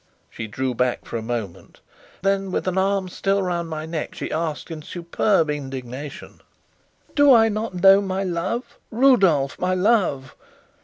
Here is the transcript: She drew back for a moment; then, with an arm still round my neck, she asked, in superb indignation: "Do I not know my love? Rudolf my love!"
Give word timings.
She 0.31 0.47
drew 0.47 0.73
back 0.73 1.05
for 1.05 1.17
a 1.17 1.21
moment; 1.21 1.79
then, 2.23 2.51
with 2.51 2.67
an 2.67 2.75
arm 2.75 3.07
still 3.07 3.43
round 3.43 3.69
my 3.69 3.85
neck, 3.85 4.15
she 4.15 4.31
asked, 4.31 4.71
in 4.71 4.81
superb 4.81 5.47
indignation: 5.47 6.41
"Do 7.13 7.31
I 7.31 7.49
not 7.49 7.75
know 7.75 8.01
my 8.01 8.23
love? 8.23 8.79
Rudolf 8.89 9.59
my 9.59 9.75
love!" 9.75 10.33